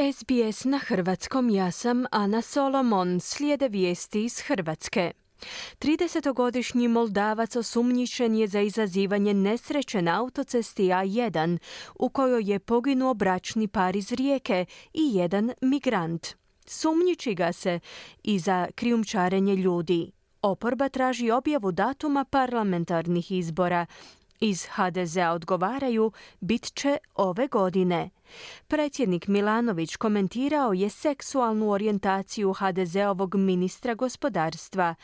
[0.00, 5.12] SBS na hrvatskom ja sam Ana Solomon, slijede vijesti iz Hrvatske.
[5.78, 11.58] 30-godišnji Moldavac osumnjičen je za izazivanje nesreće na autocesti A1
[11.94, 16.26] u kojoj je poginuo bračni par iz Rijeke i jedan migrant.
[16.66, 17.80] Sumnjiči ga se
[18.22, 20.12] i za krijumčarenje ljudi.
[20.42, 23.86] Oporba traži objavu datuma parlamentarnih izbora.
[24.40, 28.10] Iz HDZ-a odgovaraju bit će ove godine.
[28.68, 34.94] Predsjednik Milanović komentirao je seksualnu orijentaciju HDZ-ovog ministra gospodarstva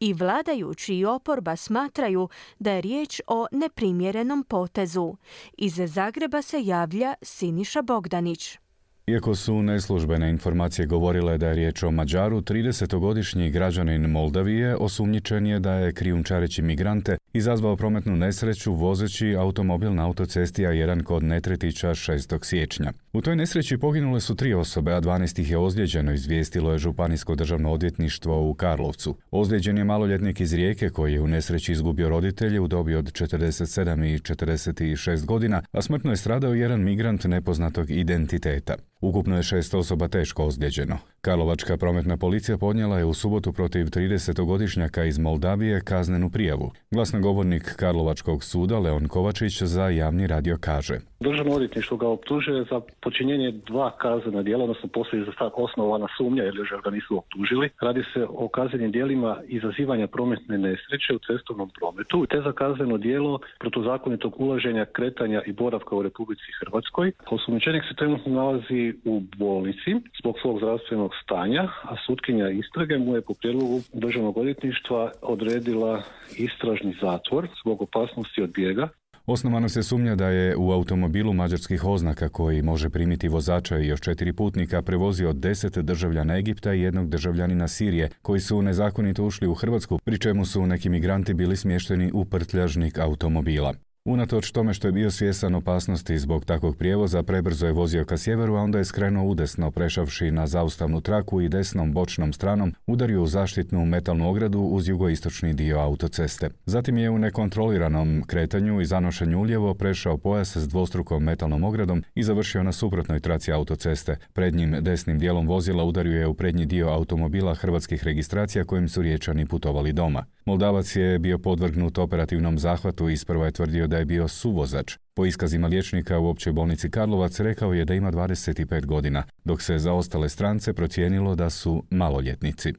[0.00, 5.16] i vladajući i oporba smatraju da je riječ o neprimjerenom potezu.
[5.58, 8.58] Iz Zagreba se javlja Siniša Bogdanić.
[9.06, 15.60] Iako su neslužbene informacije govorile da je riječ o Mađaru, 30-godišnji građanin Moldavije osumnjičen je
[15.60, 22.44] da je krijumčareći migrante izazvao prometnu nesreću vozeći automobil na autocesti A1 kod Netretića 6.
[22.44, 22.92] siječnja.
[23.12, 27.34] U toj nesreći poginule su tri osobe, a 12 ih je ozlijeđeno, izvijestilo je Županijsko
[27.34, 29.16] državno odvjetništvo u Karlovcu.
[29.30, 34.14] Ozlijeđen je maloljetnik iz Rijeke koji je u nesreći izgubio roditelje u dobi od 47
[34.14, 38.74] i 46 godina, a smrtno je stradao jedan migrant nepoznatog identiteta.
[39.04, 40.98] Ukupno je šest osoba teško ozlijeđeno.
[41.20, 46.70] Karlovačka prometna policija podnijela je u subotu protiv 30-godišnjaka iz Moldavije kaznenu prijavu.
[46.90, 50.94] Glasnogovornik Karlovačkog suda Leon Kovačić za javni radio kaže.
[51.20, 56.42] Državno odvjetništvo ga optužuje za počinjenje dva kaznena djela, odnosno postoji za sad osnovana sumnja
[56.42, 57.70] jer još ga nisu optužili.
[57.80, 63.38] Radi se o kaznenim djelima izazivanja prometne nesreće u cestovnom prometu te za kazneno djelo
[63.58, 67.12] protuzakonitog ulaženja, kretanja i boravka u Republici Hrvatskoj.
[67.30, 73.22] Osumnjičenik se trenutno nalazi u bolnici zbog svog zdravstvenog stanja, a sutkinja istrage mu je
[73.22, 76.02] po prijedlogu državnog odvjetništva odredila
[76.36, 78.88] istražni zatvor zbog opasnosti od bijega
[79.26, 84.00] Osnovano se sumnja da je u automobilu mađarskih oznaka koji može primiti vozača i još
[84.00, 89.54] četiri putnika prevozio deset državljana Egipta i jednog državljanina Sirije koji su nezakonito ušli u
[89.54, 93.74] Hrvatsku, pri čemu su neki migranti bili smješteni u prtljažnik automobila.
[94.08, 98.54] Unatoč tome što je bio svjesan opasnosti zbog takvog prijevoza, prebrzo je vozio ka sjeveru,
[98.54, 103.26] a onda je skrenuo udesno, prešavši na zaustavnu traku i desnom bočnom stranom udario u
[103.26, 106.50] zaštitnu metalnu ogradu uz jugoistočni dio autoceste.
[106.66, 112.22] Zatim je u nekontroliranom kretanju i zanošenju uljevo prešao pojas s dvostrukom metalnom ogradom i
[112.22, 114.16] završio na suprotnoj traci autoceste.
[114.32, 119.46] Prednjim desnim dijelom vozila udario je u prednji dio automobila hrvatskih registracija kojim su riječani
[119.46, 120.24] putovali doma.
[120.46, 124.96] Moldavac je bio podvrgnut operativnom zahvatu i isprva je tvrdio da je bio suvozač.
[125.14, 129.78] Po iskazima liječnika u općoj bolnici Karlovac rekao je da ima 25 godina, dok se
[129.78, 132.72] za ostale strance procijenilo da su maloljetnici.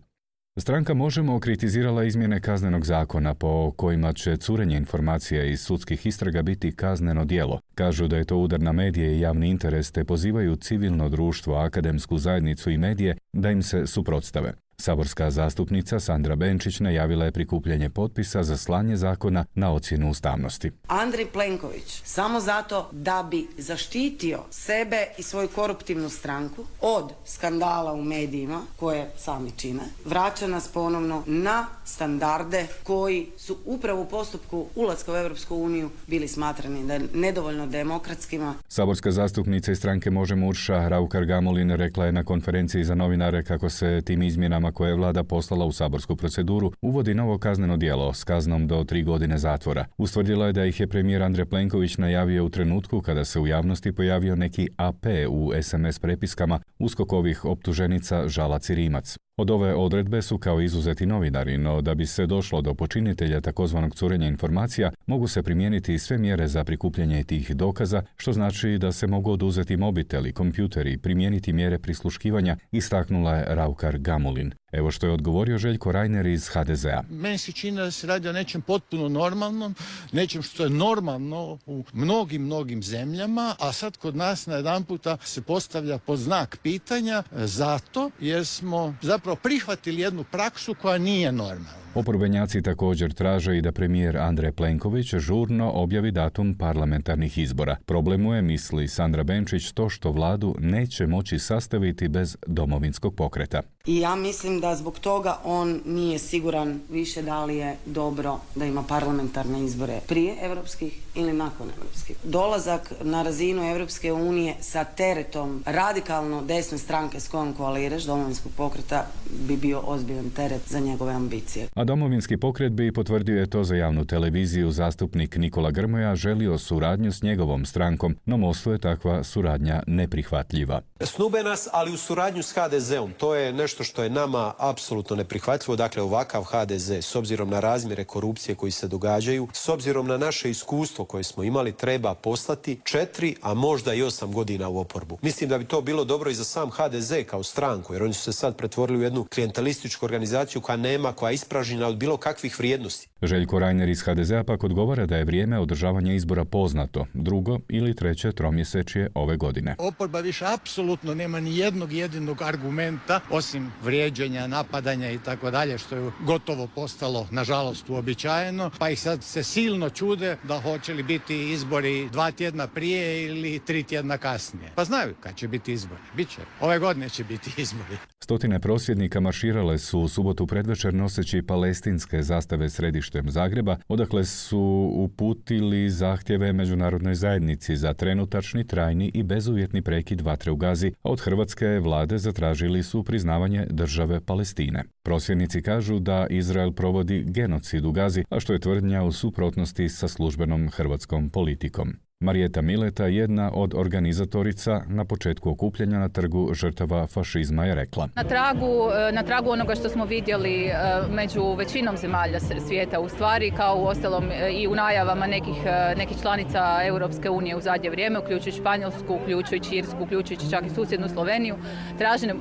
[0.59, 6.76] Stranka Možemo kritizirala izmjene kaznenog zakona po kojima će curenje informacija iz sudskih istraga biti
[6.76, 7.59] kazneno djelo.
[7.76, 12.18] Kažu da je to udar na medije i javni interes te pozivaju civilno društvo, akademsku
[12.18, 14.53] zajednicu i medije da im se suprotstave.
[14.78, 20.72] Saborska zastupnica Sandra Benčić najavila je prikupljanje potpisa za slanje zakona na ocjenu ustavnosti.
[20.88, 28.03] Andrej Plenković samo zato da bi zaštitio sebe i svoju koruptivnu stranku od skandala u
[28.03, 35.14] medijima koje sami čine, vraća nas ponovno na standarde koji su upravo u postupku ulaska
[35.14, 38.53] u Europsku uniju bili smatrani da nedovoljno demokratskima.
[38.68, 43.69] Saborska zastupnica iz stranke Možemo Urša Raukar Gamolin rekla je na konferenciji za novinare kako
[43.69, 48.24] se tim izmjenama koje je vlada poslala u saborsku proceduru uvodi novo kazneno djelo s
[48.24, 49.86] kaznom do tri godine zatvora.
[49.98, 53.92] Ustvrdila je da ih je premijer Andrej Plenković najavio u trenutku kada se u javnosti
[53.92, 59.18] pojavio neki AP u SMS prepiskama uskokovih optuženica Žalac i Rimac.
[59.38, 63.96] Od ove odredbe su kao izuzeti novinari, no da bi se došlo do počinitelja takozvanog
[63.96, 69.07] curenja informacija, mogu se primijeniti sve mjere za prikupljanje tih dokaza, što znači da se
[69.07, 74.51] mogu oduzeti mobiteli, kompjuteri, primijeniti mjere prisluškivanja, istaknula je Raukar Gamulin.
[74.78, 77.03] Evo što je odgovorio Željko Rajner iz HDZ-a.
[77.09, 79.75] Meni se čini da se radi o nečem potpuno normalnom,
[80.12, 85.17] nečem što je normalno u mnogim, mnogim zemljama, a sad kod nas na jedan puta
[85.23, 91.84] se postavlja pod znak pitanja zato jer smo zapravo prihvatili jednu praksu koja nije normalna.
[91.96, 97.76] Oporbenjaci također traže i da premijer Andrej Plenković žurno objavi datum parlamentarnih izbora.
[97.86, 103.62] Problemu je, misli Sandra Benčić, to što vladu neće moći sastaviti bez domovinskog pokreta.
[103.86, 108.66] I ja mislim da zbog toga on nije siguran više da li je dobro da
[108.66, 112.16] ima parlamentarne izbore prije europskih ili nakon europskih.
[112.24, 119.06] Dolazak na razinu Europske unije sa teretom radikalno desne stranke s kojom koaliraš domovinskog pokreta
[119.48, 121.68] bi bio ozbiljan teret za njegove ambicije.
[121.85, 127.22] Domovinski pokret bi potvrdio je to za javnu televiziju zastupnik Nikola Grmoja želio suradnju s
[127.22, 130.82] njegovom strankom, no Mostu je takva suradnja neprihvatljiva.
[131.02, 133.14] Snube nas, ali u suradnju s HDZ-om.
[133.17, 135.76] To je nešto što je nama apsolutno neprihvatljivo.
[135.76, 140.49] Dakle, ovakav HDZ, s obzirom na razmjere korupcije koji se događaju, s obzirom na naše
[140.49, 145.17] iskustvo koje smo imali, treba poslati četiri, a možda i osam godina u oporbu.
[145.22, 148.23] Mislim da bi to bilo dobro i za sam HDZ kao stranku, jer oni su
[148.23, 151.35] se sad pretvorili u jednu klijentalističku organizaciju koja nema, koja je
[151.76, 153.08] ispražnjena od bilo kakvih vrijednosti.
[153.22, 158.32] Željko Reiner iz HDZ-a pak odgovara da je vrijeme održavanja izbora poznato, drugo ili treće
[158.32, 159.76] tromjesečje ove godine.
[159.78, 165.96] Oporba više apsolutno nema ni jednog jedinog argumenta, osim vrijeđanja, napadanja i tako dalje, što
[165.96, 171.52] je gotovo postalo, nažalost, uobičajeno, pa ih sad se silno čude da hoće li biti
[171.52, 174.72] izbori dva tjedna prije ili tri tjedna kasnije.
[174.76, 176.02] Pa znaju kad će biti izbori.
[176.16, 176.42] Biće.
[176.62, 177.98] Ove godine će biti izbori.
[178.20, 185.90] Stotine prosvjednika marširale su u subotu predvečer noseći palestinske zastave središtem Zagreba, odakle su uputili
[185.90, 191.79] zahtjeve međunarodnoj zajednici za trenutačni, trajni i bezuvjetni prekid vatre u Gazi, a od hrvatske
[191.79, 194.84] vlade zatražili su priznavanje države Palestine.
[195.03, 200.08] Prosvjednici kažu da Izrael provodi genocid u Gazi, a što je tvrdnja u suprotnosti sa
[200.08, 201.94] službenom hrvatskom politikom.
[202.26, 208.08] Marijeta Mileta, jedna od organizatorica na početku okupljanja na trgu žrtava fašizma je rekla.
[208.16, 210.74] Na tragu, e, na tragu onoga što smo vidjeli e,
[211.10, 215.56] među većinom zemalja svijeta u stvari, kao u ostalom e, i u najavama nekih,
[215.98, 221.10] nekih članica Europske unije u zadnje vrijeme, uključujući Španjolsku, uključujući Irsku, uključujući čak i susjednu
[221.10, 221.56] Sloveniju,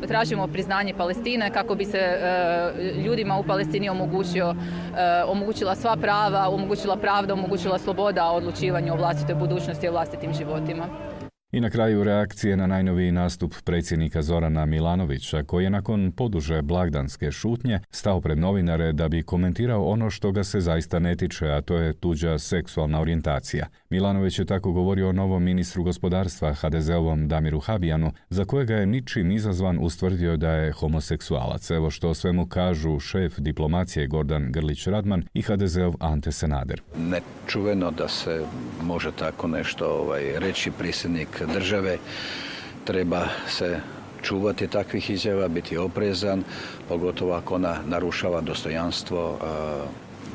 [0.08, 2.00] tražimo, priznanje Palestine kako bi se
[3.04, 4.54] ljudima u Palestini omogućio,
[5.26, 10.88] omogućila sva prava, omogućila pravda, omogućila sloboda odlučivanju o vlastitoj budućnosti budućnosti o vlastitim životima.
[11.54, 17.32] I na kraju reakcije na najnoviji nastup predsjednika Zorana Milanovića, koji je nakon poduže blagdanske
[17.32, 21.60] šutnje stao pred novinare da bi komentirao ono što ga se zaista ne tiče, a
[21.60, 23.66] to je tuđa seksualna orijentacija.
[23.90, 29.30] Milanović je tako govorio o novom ministru gospodarstva HDZ-ovom Damiru Habijanu, za kojega je ničim
[29.30, 31.70] izazvan ustvrdio da je homoseksualac.
[31.70, 36.82] Evo što svemu kažu šef diplomacije Gordan Grlić-Radman i HDZ-ov Ante Senader.
[36.96, 38.44] Nečuveno da se
[38.82, 40.70] može tako nešto ovaj, reći
[41.46, 41.98] države
[42.84, 43.80] treba se
[44.22, 46.44] čuvati takvih izjava, biti oprezan,
[46.88, 49.38] pogotovo ako ona narušava dostojanstvo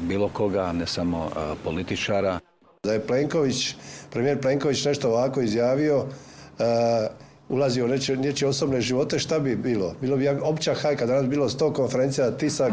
[0.02, 1.30] bilo koga, ne samo
[1.64, 2.40] političara.
[2.84, 3.76] Da je Plenković,
[4.12, 6.06] premijer Plenković nešto ovako izjavio,
[7.50, 9.96] ulazio u nečije osobne živote, šta bi bilo?
[10.02, 12.72] Bilo bi opća hajka, danas bilo sto konferencija, tisak,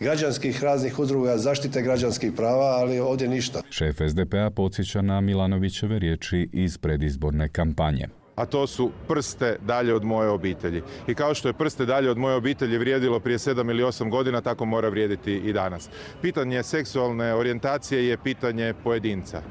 [0.00, 3.62] građanskih raznih udruga, zaštite građanskih prava, ali ovdje ništa.
[3.70, 10.04] Šef SDP-a podsjeća na Milanovićeve riječi iz predizborne kampanje a to su prste dalje od
[10.04, 10.82] moje obitelji.
[11.06, 14.40] I kao što je prste dalje od moje obitelji vrijedilo prije 7 ili 8 godina,
[14.40, 15.90] tako mora vrijediti i danas.
[16.22, 19.42] Pitanje seksualne orijentacije je pitanje pojedinca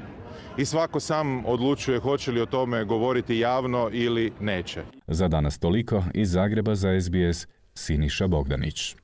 [0.57, 4.83] i svako sam odlučuje hoće li o tome govoriti javno ili neće.
[5.07, 8.95] Za danas toliko iz Zagreba za SBS Siniša Bogdanić.